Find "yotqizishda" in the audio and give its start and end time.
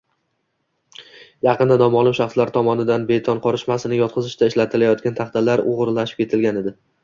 4.03-4.51